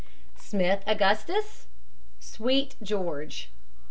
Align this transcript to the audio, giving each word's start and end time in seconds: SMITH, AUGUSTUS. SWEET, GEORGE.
SMITH, 0.35 0.81
AUGUSTUS. 0.87 1.67
SWEET, 2.19 2.75
GEORGE. 2.81 3.51